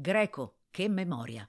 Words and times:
Greco, 0.00 0.58
che 0.70 0.88
memoria. 0.88 1.44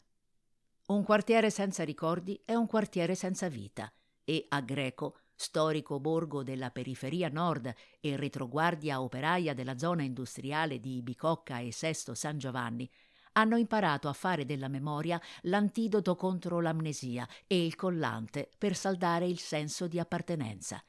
Un 0.88 1.04
quartiere 1.04 1.52
senza 1.52 1.84
ricordi 1.84 2.42
è 2.44 2.56
un 2.56 2.66
quartiere 2.66 3.14
senza 3.14 3.48
vita 3.48 3.94
e 4.24 4.48
a 4.50 4.62
Greco, 4.62 5.20
storico 5.36 6.00
borgo 6.00 6.42
della 6.42 6.72
periferia 6.72 7.30
nord 7.30 7.72
e 8.00 8.16
retroguardia 8.16 9.04
operaia 9.04 9.54
della 9.54 9.78
zona 9.78 10.02
industriale 10.02 10.80
di 10.80 11.00
Bicocca 11.04 11.60
e 11.60 11.72
Sesto 11.72 12.16
San 12.16 12.40
Giovanni, 12.40 12.90
hanno 13.34 13.56
imparato 13.56 14.08
a 14.08 14.14
fare 14.14 14.46
della 14.46 14.68
memoria 14.68 15.22
l'antidoto 15.42 16.16
contro 16.16 16.60
l'amnesia 16.60 17.30
e 17.46 17.64
il 17.64 17.76
collante 17.76 18.50
per 18.58 18.76
saldare 18.76 19.28
il 19.28 19.38
senso 19.38 19.88
di 19.88 20.00
appartenenza. 20.00 20.84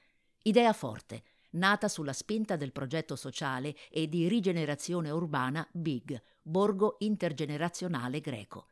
Idea 0.45 0.73
forte, 0.73 1.25
nata 1.51 1.89
sulla 1.89 2.13
spinta 2.13 2.57
del 2.57 2.73
progetto 2.73 3.17
sociale 3.17 3.75
e 3.91 4.09
di 4.09 4.29
rigenerazione 4.29 5.11
urbana 5.11 5.67
BIG, 5.73 6.23
Borgo 6.43 6.97
Intergenerazionale 6.99 8.21
Greco. 8.21 8.67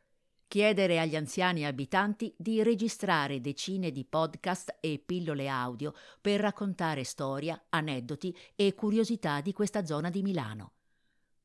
Chiedere 0.47 0.99
agli 0.99 1.15
anziani 1.15 1.65
abitanti 1.65 2.33
di 2.35 2.63
registrare 2.63 3.39
decine 3.39 3.91
di 3.91 4.03
podcast 4.03 4.77
e 4.79 5.01
pillole 5.05 5.47
audio 5.47 5.93
per 6.19 6.39
raccontare 6.39 7.03
storia, 7.03 7.65
aneddoti 7.69 8.35
e 8.55 8.73
curiosità 8.73 9.41
di 9.41 9.53
questa 9.53 9.85
zona 9.85 10.09
di 10.09 10.23
Milano. 10.23 10.71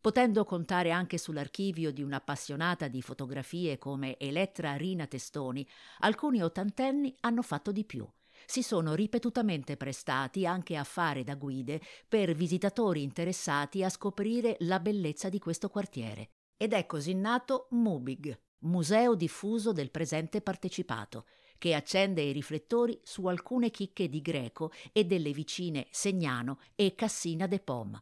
Potendo 0.00 0.44
contare 0.44 0.90
anche 0.90 1.18
sull'archivio 1.18 1.90
di 1.90 2.02
un'appassionata 2.02 2.88
di 2.88 3.02
fotografie 3.02 3.76
come 3.78 4.16
Elettra 4.18 4.74
Rina 4.76 5.06
Testoni, 5.06 5.66
alcuni 5.98 6.42
ottantenni 6.42 7.14
hanno 7.20 7.42
fatto 7.42 7.72
di 7.72 7.84
più– 7.84 8.08
si 8.46 8.62
sono 8.62 8.94
ripetutamente 8.94 9.76
prestati 9.76 10.46
anche 10.46 10.76
a 10.76 10.84
fare 10.84 11.24
da 11.24 11.34
guide 11.34 11.80
per 12.08 12.34
visitatori 12.34 13.02
interessati 13.02 13.82
a 13.82 13.88
scoprire 13.88 14.56
la 14.60 14.80
bellezza 14.80 15.28
di 15.28 15.38
questo 15.38 15.68
quartiere. 15.68 16.30
Ed 16.56 16.72
è 16.72 16.86
così 16.86 17.14
nato 17.14 17.68
Mubig, 17.70 18.38
Museo 18.60 19.14
diffuso 19.14 19.72
del 19.72 19.90
presente 19.90 20.40
partecipato, 20.40 21.26
che 21.58 21.74
accende 21.74 22.22
i 22.22 22.32
riflettori 22.32 22.98
su 23.02 23.26
alcune 23.26 23.70
chicche 23.70 24.08
di 24.08 24.20
Greco 24.20 24.70
e 24.92 25.04
delle 25.04 25.32
vicine 25.32 25.86
Segnano 25.90 26.60
e 26.74 26.94
Cassina 26.94 27.46
de 27.46 27.60
Pom, 27.60 28.00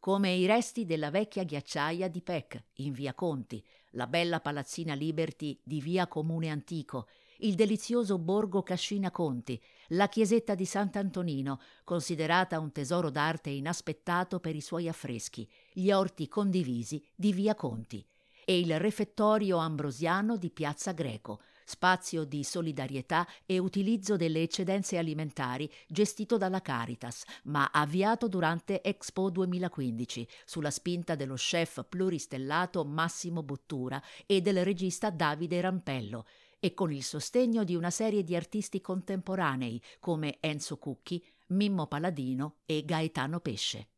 come 0.00 0.32
i 0.32 0.46
resti 0.46 0.84
della 0.84 1.10
vecchia 1.10 1.42
ghiacciaia 1.42 2.08
di 2.08 2.22
Pec 2.22 2.62
in 2.74 2.92
via 2.92 3.14
Conti, 3.14 3.64
la 3.90 4.06
bella 4.06 4.40
palazzina 4.40 4.94
Liberty 4.94 5.60
di 5.64 5.80
via 5.80 6.06
Comune 6.06 6.50
Antico 6.50 7.08
il 7.38 7.54
delizioso 7.54 8.18
borgo 8.18 8.62
Cascina 8.62 9.10
Conti, 9.10 9.60
la 9.88 10.08
chiesetta 10.08 10.54
di 10.54 10.64
Sant'Antonino, 10.64 11.60
considerata 11.84 12.58
un 12.58 12.72
tesoro 12.72 13.10
d'arte 13.10 13.50
inaspettato 13.50 14.40
per 14.40 14.56
i 14.56 14.60
suoi 14.60 14.88
affreschi, 14.88 15.48
gli 15.72 15.90
orti 15.90 16.28
condivisi 16.28 17.04
di 17.14 17.32
Via 17.32 17.54
Conti 17.54 18.04
e 18.44 18.58
il 18.58 18.78
refettorio 18.80 19.58
ambrosiano 19.58 20.36
di 20.36 20.50
Piazza 20.50 20.92
Greco, 20.92 21.40
spazio 21.68 22.24
di 22.24 22.42
solidarietà 22.42 23.28
e 23.44 23.58
utilizzo 23.58 24.16
delle 24.16 24.40
eccedenze 24.40 24.96
alimentari 24.96 25.70
gestito 25.86 26.38
dalla 26.38 26.62
Caritas, 26.62 27.24
ma 27.44 27.68
avviato 27.70 28.26
durante 28.26 28.82
Expo 28.82 29.28
2015 29.28 30.26
sulla 30.46 30.70
spinta 30.70 31.14
dello 31.14 31.34
chef 31.34 31.84
pluristellato 31.86 32.86
Massimo 32.86 33.42
Bottura 33.42 34.02
e 34.24 34.40
del 34.40 34.64
regista 34.64 35.10
Davide 35.10 35.60
Rampello, 35.60 36.24
e 36.60 36.74
con 36.74 36.92
il 36.92 37.02
sostegno 37.02 37.64
di 37.64 37.74
una 37.74 37.90
serie 37.90 38.22
di 38.22 38.34
artisti 38.34 38.80
contemporanei 38.80 39.80
come 40.00 40.38
Enzo 40.40 40.78
Cucchi, 40.78 41.24
Mimmo 41.48 41.86
Paladino 41.86 42.56
e 42.66 42.84
Gaetano 42.84 43.40
Pesce. 43.40 43.88